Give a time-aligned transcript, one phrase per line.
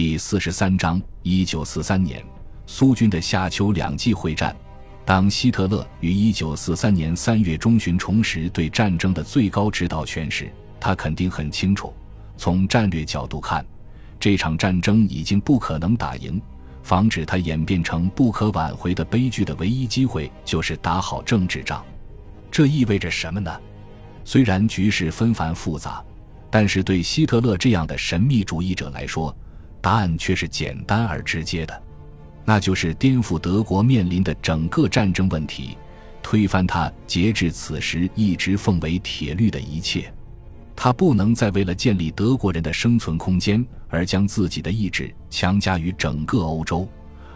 [0.00, 2.24] 第四十三章，一九四三年，
[2.64, 4.56] 苏军的夏秋两季会战。
[5.04, 10.50] 当希特勒于一九四三年三月中旬重拾对战争的最高指导权时，
[10.80, 11.92] 他肯定很清楚，
[12.38, 13.62] 从战略角度看，
[14.18, 16.40] 这场战争已经不可能打赢。
[16.82, 21.84] 防止它演变成不可挽回的悲剧的唯一机会，就是打好政治仗。
[22.50, 23.54] 这意味着什么呢？
[24.24, 26.02] 虽然局势纷繁复杂，
[26.50, 29.36] 但是对希特勒这样的神秘主义者来说，
[29.80, 31.82] 答案却是简单而直接的，
[32.44, 35.76] 那就是颠覆德国面临的整个战争问题，
[36.22, 40.12] 推翻他截至此时一直奉为铁律的一切。
[40.76, 46.88] 他不能再为了建立德国人的生存空间而将自己的意志强加于整个欧洲，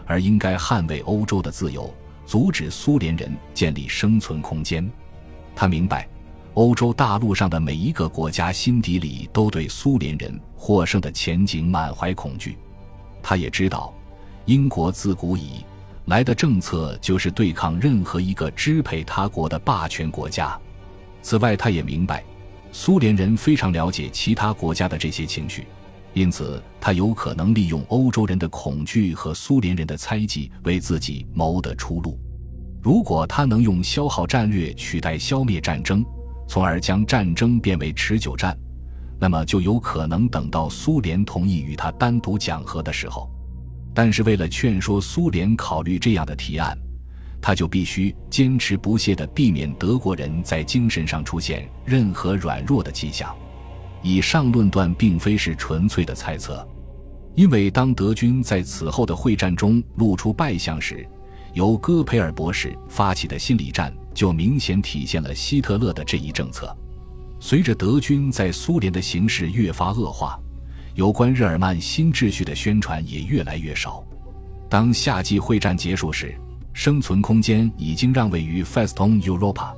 [0.07, 1.93] 而应该捍卫欧洲的自由，
[2.25, 4.89] 阻止苏联人建立生存空间。
[5.55, 6.07] 他明白，
[6.55, 12.57] 欧洲大陆上的每一个国家心底里都对苏联人获胜的前景满怀恐惧。
[13.21, 13.93] 他也知道，
[14.45, 15.63] 英国自古以
[16.05, 20.59] 来的政策就是对抗任何一个支配他国的霸权国家。
[21.21, 22.23] 此外，他也明白。
[22.71, 25.67] 苏联人非常了解其他国家的这些情绪，
[26.15, 32.19] 因此他有可能利用欧洲人的恐惧和苏联人的猜忌为自己谋得出路。
[32.81, 36.03] 如果他能用消耗战略取代消灭战争，
[36.47, 38.57] 从而将战争变为持久战，
[39.19, 43.29] 那么就有可能等到苏联同意与他单独讲和的时候。
[43.93, 46.77] 但是为了劝说苏联考虑这样的提案。
[47.41, 53.35] 他就必须坚持不懈地避免德国人在精神上出现任何软弱的迹象。
[54.01, 56.67] 以上论断并非是纯粹的猜测，
[57.35, 61.07] 因为当德军在此后的会战中露出败相时，
[61.53, 66.75] 由戈培尔博士发起的心理战就明显体现了希特勒的这一政策。
[67.47, 70.35] 随着德军在苏联的形势越发恶化，
[70.95, 74.03] 有关日耳曼新秩序的宣传也越来越少。
[74.67, 76.35] 当夏季会战结束时，
[76.73, 79.71] 生存空间已经让位于 Festung Europa。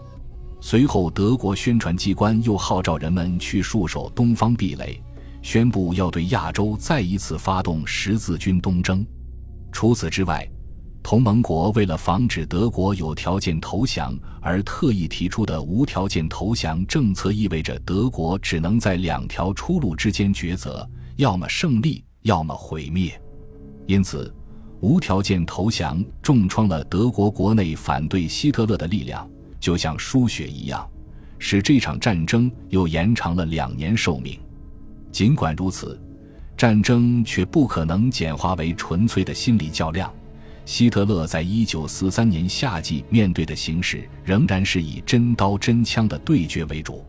[0.61, 4.97] 随后，德国宣传机关又号召人们去戍守东方壁垒，
[5.42, 9.05] 宣布要对亚洲再一次发动十字军东征。
[9.73, 10.49] 除此之外，
[11.03, 23.19] 同盟国为了防止德国有条件投降而特意提出的无条件投降政策，意味着德国只能在两条出路之间抉择：要么胜利，要么毁灭。
[23.86, 24.33] 因此。
[24.80, 29.27] 无条件投降重创了德国国内反对希特勒的力量，
[29.59, 30.87] 就像输血一样，
[31.39, 34.39] 使这场战争又延长了两年寿命。
[35.11, 35.99] 尽管如此，
[36.55, 40.13] 战争却不可能简化为纯粹的心理较量。
[40.67, 47.05] 希特勒在一九四三年夏季面对的形势仍然是以真刀真枪的对决为主。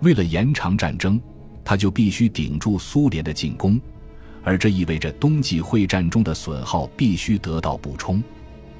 [0.00, 1.18] 为了延长战争，
[1.64, 3.80] 他就必须顶住苏联的进攻。
[4.42, 8.20] 而这意味着冬季会战中的损耗必须得到补充，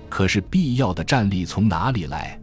[0.08, 2.36] 可是必要的战力从哪里来？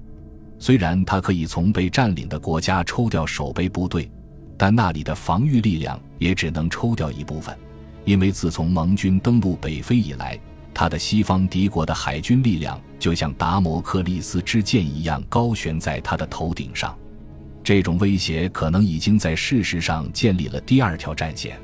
[0.58, 4.10] 虽然他可以从被占领的国家抽调守备部队，
[4.58, 7.54] 但那里的防御力量也只能抽调一部分，
[8.06, 10.40] 因为自从盟军登陆北非以来，
[10.76, 16.96] 他的西方敌国的海军力量就像达摩克利斯之剑一样高悬在他的头顶上。
[17.64, 21.58] 这种威胁可能已经在事实上建立了第二条战线。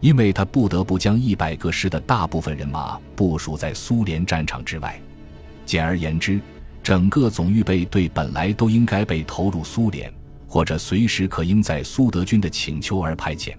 [0.00, 5.00] 因为他不得不将一百个师的大部分人马部署在苏联战场之外，
[5.64, 6.38] 简而言之，
[6.82, 10.12] 整个总预备队本来都应该被投入苏联，
[10.46, 13.54] 或者随时可应在苏德军的请求而派遣，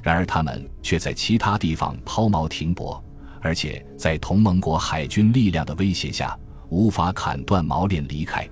[0.00, 3.02] 然而他们却在其他地方抛锚停泊，
[3.40, 6.38] 而且在同盟国海军力量的威胁下，
[6.68, 8.48] 无法砍断锚链离开，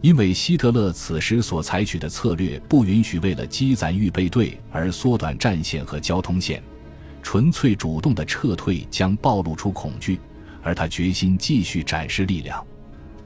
[0.00, 6.62] 因为希特勒此时所采取的策略不允许为了积攒预备队而缩短战线和交通线。
[7.22, 10.20] 纯粹主动的撤退将暴露出恐惧，
[10.62, 12.64] 而他决心继续展示力量。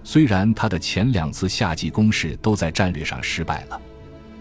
[0.02, 3.78] 虽然他的前两次夏季攻势都在战略上失败了，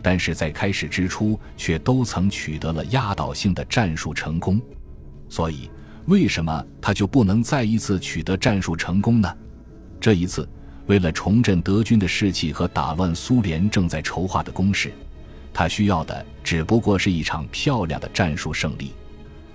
[0.02, 4.62] 但是在开始之初却都曾取得了压倒性的战术成功。
[5.28, 5.70] 所以，
[6.10, 9.32] 为什么他就不能再一次取得战术成功呢？
[10.02, 10.50] 这一次，
[10.88, 14.92] 为了重振德军的士气和打乱苏联正在筹划的攻势，
[15.54, 18.92] 他需要的只不过是一场漂亮的战术胜利。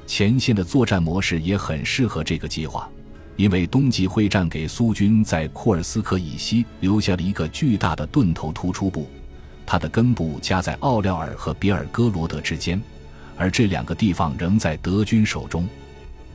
[0.07, 2.89] 前线的作战模式也很适合这个计划，
[3.35, 9.09] 因为冬季会战给苏军在库尔斯克以西留下了一个巨大的盾头突出部，
[9.67, 12.81] 它的根部夹在奥廖尔和比尔哥罗德之间，
[13.37, 15.69] 而这两个地方仍在德军手中。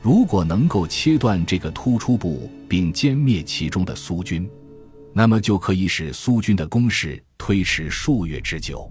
[0.02, 4.48] 如果能够切断这个突出部并歼灭其中的苏军，
[5.12, 8.90] 那么就可以使苏军的攻势推迟数月之久。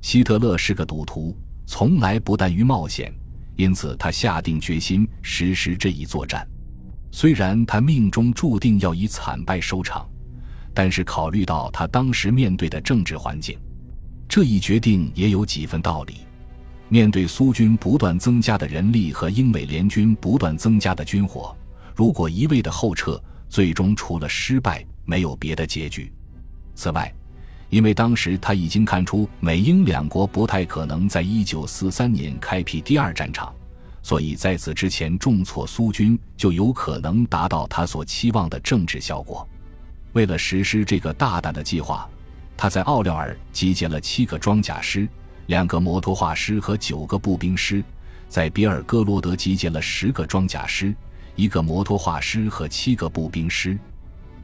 [0.00, 1.36] 希特勒是个赌徒，
[1.66, 3.12] 从来不惮于冒险。
[3.56, 6.48] 因此他下定决心实施这一作战。
[7.10, 10.08] 虽然他命中注定要以惨败收场，
[10.72, 13.58] 但是考虑到他当时面对的政治环境，
[14.28, 16.18] 这一决定也有几分道理。
[16.88, 21.54] 面对苏军不断增加的人力和英美联军不断增加的军火，
[21.94, 26.10] 如果一味的后撤，最终除了失败没有别的结局。
[26.74, 27.12] 此外，
[27.68, 33.52] 因为当时他已经看出美英两国不太可能在一九四三年开辟第二战场。
[34.00, 39.46] 所以，在此之前重挫苏军，就有可能达到他所期望的政治效果。
[40.14, 42.08] 为了实施这个大胆的计划，
[42.56, 45.06] 他在奥廖尔集结了七个装甲师、
[45.48, 47.82] 两个摩托化师和九个步兵师；
[48.28, 50.94] 在比尔哥罗德集结了十个装甲师、
[51.36, 53.78] 一个摩托化师和七个步兵师。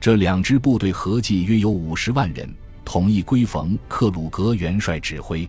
[0.00, 2.52] 这两支部队合计约有五十万人，
[2.84, 5.48] 统一归冯克鲁格元帅指挥。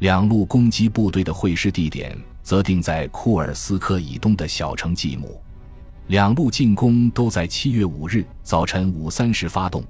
[0.00, 2.16] 两路攻击部队的会师地点。
[2.42, 5.40] 则定在库尔斯克以东的小城季姆，
[6.08, 9.84] 两路进攻都在七月五日早晨五三时发动，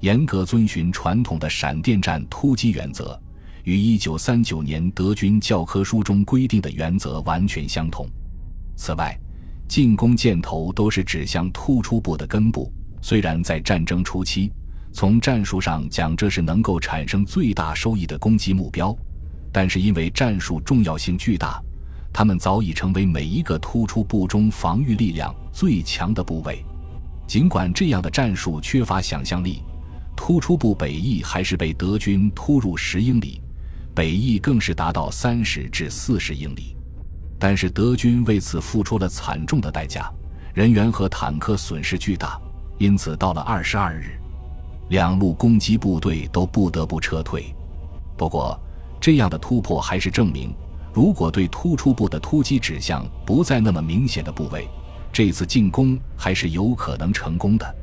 [0.00, 3.20] 严格遵循传统的闪电战突击原则，
[3.66, 8.08] 与一九三九年德军教科书中规定的原则完全相同。
[8.76, 9.18] 此外，
[9.66, 12.72] 进攻箭头都是指向突出部的根部。
[13.02, 14.52] 虽然在战争初期，
[14.92, 18.96] 从战术上讲这是能够产生最大收益的攻击目标，
[19.52, 21.60] 但是因为战术重要性巨大。
[22.12, 26.64] 他们早已成为每一个突出部中防御力量最强的部位。
[27.26, 29.60] 尽管这样的战术缺乏想象力，
[30.14, 33.40] 突出部北翼还是被德军突入十英里，
[33.96, 36.76] 北翼更是达到三十至四十英里。
[37.38, 40.12] 但是德军为此付出了惨重的代价，
[40.52, 42.38] 人员和坦克损失巨大。
[42.76, 44.20] 因此，到了二十二日，
[44.90, 47.54] 两路攻击部队都不得不撤退。
[48.18, 48.60] 不过，
[49.00, 50.54] 这样的突破还是证明。
[50.92, 54.68] 如果对突出部的突击指向不再那么明显的部位，
[55.10, 57.76] 这次进攻还是有可能成功的。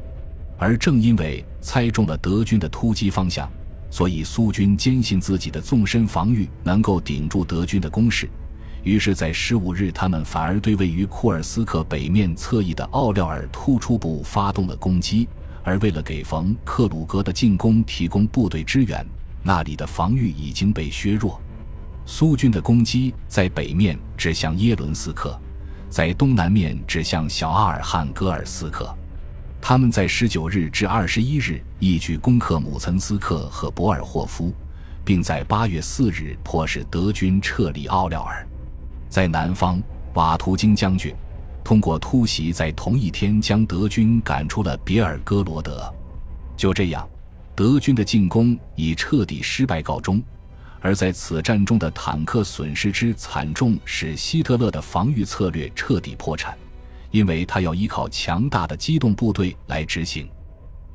[0.60, 3.52] 而正因为猜中了德军的突击方向，
[3.94, 8.28] 所以苏军坚信自己的纵深防御能够顶住德军的攻势。
[8.82, 15.28] 于是，在十五日，他们反而对位于库尔斯克北面侧翼的奥廖尔突出部发动了攻击。
[15.64, 19.06] 而为了给冯克鲁格的进攻提供部队支援，
[19.44, 21.40] 那里的防御已经被削弱。
[22.04, 25.40] 苏军的攻击在北面指向耶伦斯克，
[25.88, 28.92] 在东南面指向小阿尔汉戈尔斯克。
[29.66, 34.54] 他们在十九日至二十一日一举攻克姆岑斯克和博尔霍夫，
[35.06, 38.46] 并在八月四日迫使德军撤离奥廖尔。
[39.08, 39.82] 在南方，
[40.16, 41.16] 瓦图京将军
[41.64, 45.90] 通过突袭，在同一天将德军赶出了别尔哥罗德。
[46.58, 47.08] 就这样，
[47.56, 50.22] 德军的进攻以彻底失败告终。
[50.82, 56.54] 而在此战中的坦克损失之惨重，使希特勒的防御策略彻底破产，
[57.14, 60.28] 因为他要依靠强大的机动部队来执行。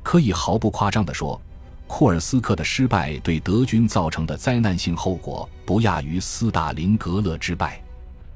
[0.03, 1.41] 可以毫不夸张地说，
[1.87, 7.81] 库尔斯克的失败对德军造成的灾难性后果，不亚于斯大林格勒之败。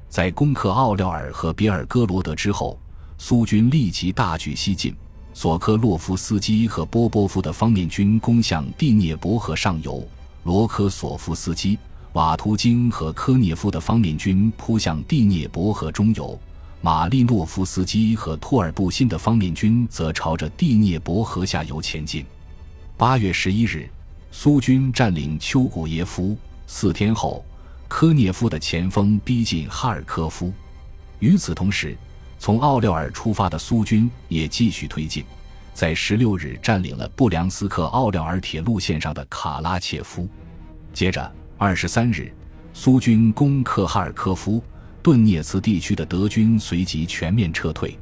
[0.08, 2.78] 在攻克奥廖尔和别尔哥罗德之后，
[3.18, 4.96] 苏军立即大举西进，
[5.34, 10.02] 索科洛夫斯基和波波夫的方面军攻向第聂伯河上游。
[10.44, 11.78] 罗科索夫斯基、
[12.14, 16.38] 瓦图京和科涅夫的方面军扑向第聂伯河中游，
[16.84, 22.26] 马利诺夫斯基和托尔布辛的方面军则朝着第聂伯河下游前进。
[22.98, 23.88] 八月十一日，
[24.30, 26.36] 苏军占领丘古耶夫。
[26.66, 27.42] 四天后，
[27.88, 30.52] 科涅夫的前锋逼近哈尔科夫。
[31.20, 31.96] 与此同时，
[32.38, 35.24] 从奥廖尔出发的苏军也继续推进。
[35.72, 40.28] 在十六日占领了布良斯克奥廖尔铁路线上的卡拉切夫，
[40.92, 42.30] 接着二十三日，
[42.74, 44.62] 苏军攻克哈尔科夫，
[45.04, 47.94] 顿涅茨地区的德军随即全面撤退。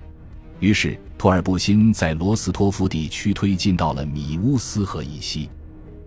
[0.61, 5.51] 于是托尔布辛在罗斯托夫地区推进到了米乌斯河以西。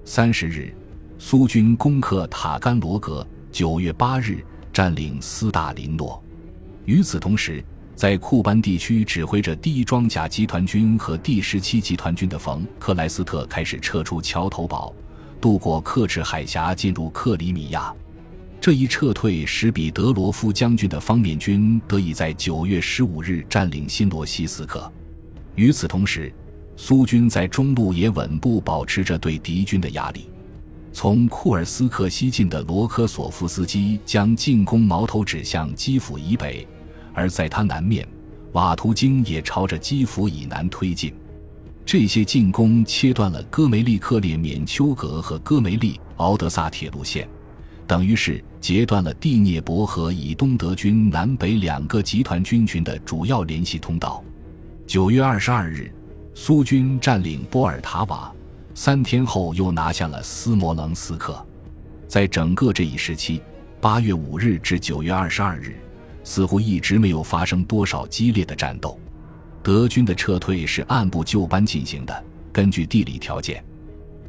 [0.05, 0.73] 三十日，
[1.19, 6.23] 苏军攻克塔甘罗格，九月八日占领斯大林诺。
[6.85, 7.61] 与此同时，
[7.93, 14.95] 在库班地区指挥着第一装甲集团军和第十七集团军的冯克莱斯特开始撤出桥头堡，
[15.41, 17.93] 渡过克赤海峡进入克里米亚。
[18.59, 24.91] 这一撤退使彼得罗夫将军的方面军得以在九月十五日占领新罗西斯克。
[25.53, 26.33] 与此同时，
[26.75, 30.29] 苏军在中路也稳步保持着对敌军的压力。
[30.91, 36.67] 从库尔斯克西进的罗科索夫斯基将进攻矛头指向基辅以北。
[37.13, 38.07] 而在他南面，
[38.53, 41.13] 瓦图京也朝着基辅以南推进。
[41.85, 47.29] 这些进攻切断了戈梅利克列缅丘格和戈梅利敖德萨铁路线，
[47.87, 54.23] 等于是截断了第聂伯河以东德军南北两个集团军群的主要联系通道。
[54.87, 55.91] 九月二十二日，
[56.33, 58.33] 苏军占领波尔塔瓦，
[58.73, 61.45] 三天后又拿下了斯摩棱斯克。
[62.07, 63.41] 在整个这一时期，
[63.79, 65.75] 八月五日至九月二十二日，
[66.23, 68.99] 似乎一直没有发生多少激烈的战斗。
[69.61, 73.63] 德军的撤退是按部就班进行的，根据地理条件，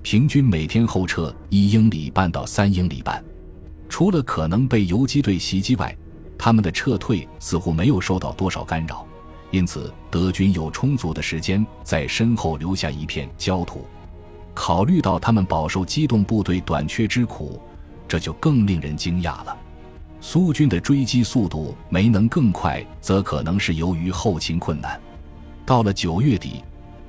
[0.02, 3.22] 平均每天后撤一英里半到三英里半。
[3.88, 5.96] 除了可能被游击队袭击外，
[6.38, 9.06] 他们的撤退似乎没有受到多少干扰。
[9.50, 13.86] 因此，德军有充足的时间在身后留下一片焦土。
[14.52, 17.60] 考虑到他们饱受机动部队短缺之苦，
[18.08, 19.56] 这就更令人惊讶了。
[20.20, 25.00] 苏军的追击速度没能更快，则可能是由于后勤困难。
[25.64, 26.64] 到了九月底，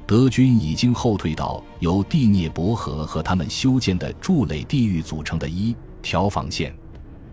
[0.05, 6.73] 德军已经后退到由第聂伯河和他们修建的筑垒地域组成的一条防线。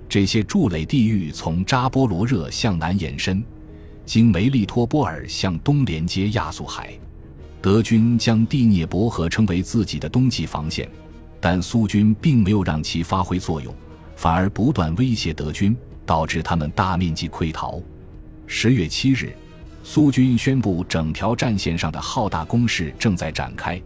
[0.09, 3.43] 这些筑垒地域从扎波罗热向南延伸。
[4.07, 6.93] 经梅利托波尔向东连接亚速海，
[7.63, 10.87] 德军将第聂伯河称为自己的冬季防线，
[11.41, 13.75] 但苏军并没有让其发挥作用，
[14.15, 17.81] 反而不断威胁德军，导致他们大面积溃逃。
[18.47, 19.35] 十月七日，
[19.83, 23.81] 苏军宣布整条战线上的浩大攻势正在展开，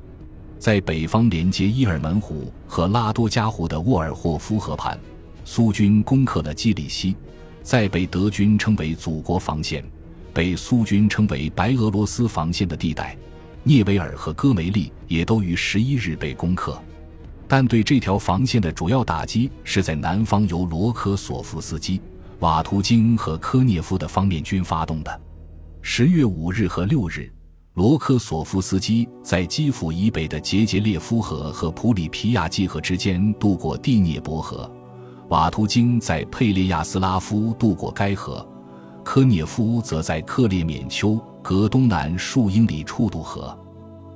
[0.59, 4.99] 在北方连接伊尔门湖和拉多加湖的沃尔霍夫河畔，
[5.45, 7.17] 苏军攻克了基里希，
[7.63, 9.85] 在被德军称为“祖国防线”。
[10.35, 13.17] 被苏军称为白俄罗斯防线的地带，
[13.65, 16.81] 涅维尔和戈梅利也都于十一日被攻克。
[17.49, 22.01] 但对这条防线的主要打击是在南方由罗科索夫斯基、
[22.41, 25.21] 瓦图金和科涅夫的方面军发动的。
[25.83, 27.33] 十月五日和六日，
[27.79, 34.69] 罗科索夫斯基在基辅以北的杰杰列夫河和普里皮亚季河之间渡过第聂伯河，
[35.29, 38.45] 瓦图京在佩列亚斯拉夫渡过该河。
[39.05, 43.57] 科涅夫则在克列缅丘隔东南数英里处渡河。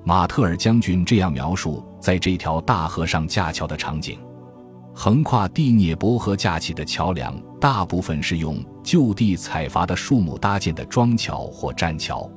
[0.02, 4.18] 马特尔将军这样描述在这条大河上架桥的场景：
[4.92, 12.28] 横跨第聂伯河架起的桥梁，大部分是用就地采伐的树木搭建的桩桥或栈桥。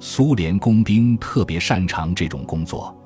[0.00, 2.96] 苏联工兵特别擅长这种工作，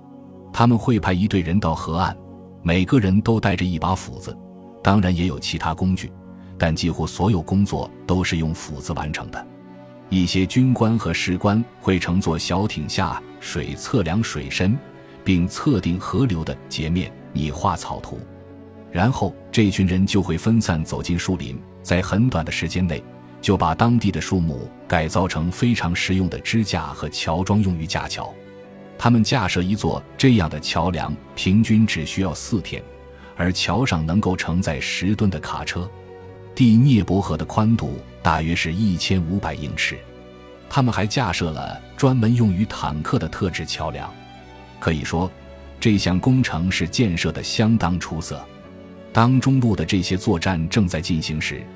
[0.53, 2.17] 他们会派一队人到河岸，
[2.63, 4.37] 每个人都带着一把斧子，
[4.83, 6.13] 当然也有其他工具。
[6.59, 9.47] 但几乎所有工作都是用斧子完成的。
[10.11, 14.79] 一些军官和士官会乘坐小艇下水测量水深，
[15.25, 18.21] 并测定河流的截面，拟画草图。
[18.93, 23.03] 然后这群人就会分散走进树林，在很短的时间内
[23.43, 28.33] 就把当地的树木改造成非常实用的支架和桥桩，用于架桥。
[28.97, 32.81] 他们架设一座这样的桥梁，平均只需要四天，
[33.37, 35.91] 而桥上能够承载十吨的卡车。
[36.55, 39.99] 第聂伯河的宽度大约是一千五百英尺，
[40.71, 44.09] 他们还架设了专门用于坦克的特制桥梁。
[44.79, 45.29] 可以说，
[45.81, 48.41] 这项工程是建设的相当出色。
[49.13, 51.67] 当中路的这些作战正在进行时，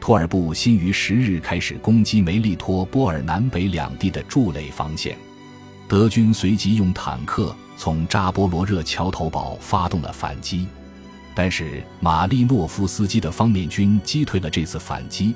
[0.00, 5.16] 托尔布新于十日开始攻击梅利托波尔南北两地的筑垒防线。
[5.88, 10.66] 德军随即用坦克从扎波罗热桥头堡发动了反击。
[11.34, 15.34] 但是马利诺夫斯基的方面军击退了这次反击，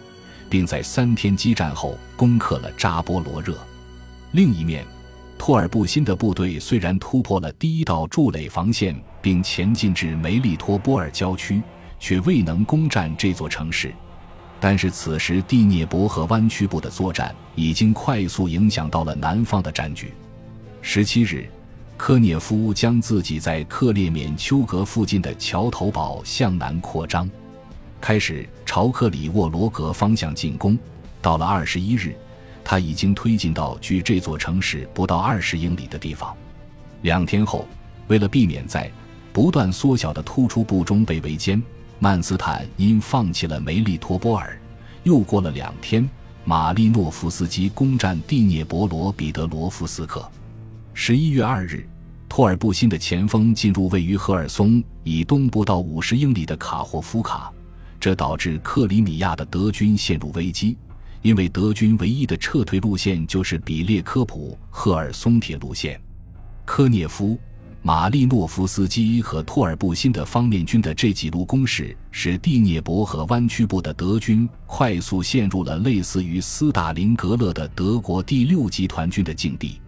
[0.49, 3.55] 并在三天激战后攻克了扎波罗热。
[4.33, 4.83] 另一面，
[5.37, 11.61] 托尔布新的部队虽然突破了第一道筑垒防线，并前进至梅利托波尔郊区，
[11.99, 13.93] 却未能攻占这座城市。
[14.61, 20.13] 但是此时第聂伯河湾区部的作战已经快速影响到了南方的战局。
[20.83, 21.49] 十七日。
[21.97, 27.29] 科涅夫将自己在克列缅丘格附近的桥头堡向南扩张，
[28.01, 30.79] 开始朝克里沃罗格方向进攻。
[31.21, 32.17] 到了二十一日，
[32.65, 36.35] 他已经推进到距这座城市不到二十英里的地方。
[37.03, 37.69] 两天后，
[38.09, 38.91] 为了避免在
[39.31, 41.61] 不断缩小的突出部中被围歼，
[42.03, 44.59] 曼斯坦因放弃了梅利托波尔。
[45.03, 46.09] 又过了两天，
[46.47, 50.27] 马利诺夫斯基攻占蒂涅伯罗彼得罗夫斯克。
[50.95, 51.87] 十一月二日，
[52.27, 57.53] 托尔布辛的前锋进入位于赫尔松以东不到五十英里的卡霍夫卡，
[58.01, 60.79] 这导致克里米亚的德军陷入危机，
[61.21, 66.01] 因为德军唯一的撤退路线就是比列科普赫尔松铁路线。
[66.65, 67.39] 科涅夫、
[67.83, 79.81] 马利诺夫斯基和托尔布辛的方面军的这几路攻势，使蒂涅伯河湾区部的德军快速陷入了类似于斯大林格勒的德国第六集团军的境地。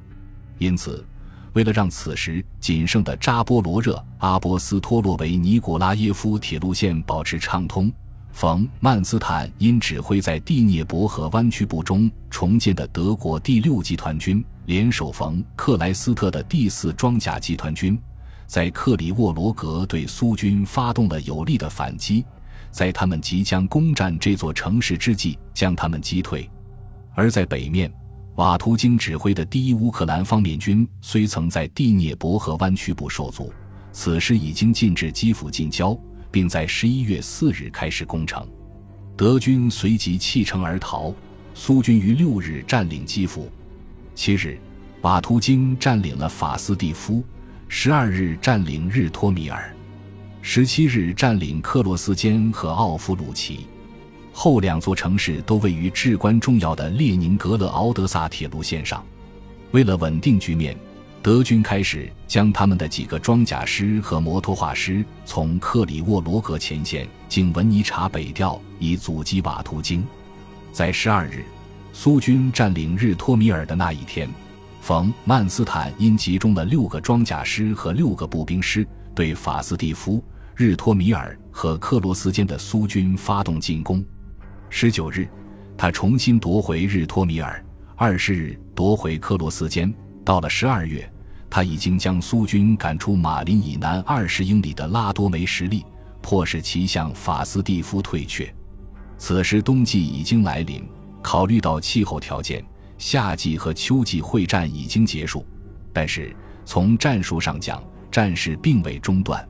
[0.56, 1.04] 因此，
[1.52, 7.92] 为了让此时仅剩的扎波罗热阿波斯托洛维尼古拉耶夫铁路线保持畅通，
[8.32, 17.98] 冯曼斯坦因指挥在第聂伯河湾区部中重建的德国第六集团军联手冯克莱斯特的第四装甲集团军，
[18.46, 22.24] 在克里沃罗格对苏军发动了有力的反击，
[22.70, 26.48] 在他们即将攻占这座城市之际将他们击退，
[27.14, 27.92] 而在北面。
[28.36, 33.52] 瓦图京指挥的第一乌克兰方面军虽曾在第聂伯河湾区部受阻，
[33.90, 35.98] 此时已经进至基辅近郊，
[36.30, 38.48] 并在十一月四日开始攻城。
[39.16, 41.12] 德军随即弃城而逃。
[41.54, 43.52] 苏军于六日占领基辅，
[44.14, 44.58] 七日，
[45.00, 47.24] 瓦图京占领了法斯蒂夫，
[47.66, 49.74] 十二日占领日托米尔，
[50.42, 53.66] 十七日占领克罗斯坚和奥夫鲁奇。
[54.32, 59.04] 后两座城市都位于至关重要的列宁格勒敖德萨铁路线上。
[59.72, 60.76] 为了稳定局面，
[61.22, 70.04] 德军开始将他们的几个装甲师和摩托化师从克里沃罗格前线经文尼察北调，以阻击瓦图京。
[70.70, 71.44] 在十二日，
[71.92, 74.28] 苏军占领日托米尔的那一天，
[74.80, 80.24] 冯曼斯坦因集中了六个装甲师和六个步兵师，对法斯蒂夫、
[80.56, 84.02] 日托米尔和克罗斯间的苏军发动进攻。
[84.70, 85.28] 十九日，
[85.76, 87.62] 他重新夺回日托米尔；
[87.94, 89.92] 二十日夺回克罗斯间。
[90.24, 91.06] 到了十二月，
[91.50, 95.84] 他已经将苏军赶出马林以南二十英里的拉多梅什利，
[96.22, 98.52] 迫使其向法斯蒂夫退却。
[99.18, 100.82] 此时冬季已经来临，
[101.22, 102.62] 考虑到气候条件，
[102.98, 105.46] 夏季和秋季会战已经结束，
[105.92, 109.48] 但是从战术上讲，战事并未中断。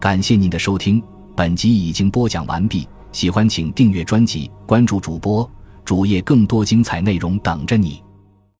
[0.00, 1.02] 感谢您的收听，
[1.36, 2.86] 本集已经播讲完毕。
[3.10, 5.50] 喜欢请订阅专辑，关注主播
[5.84, 8.02] 主页，更多精彩内容等着你。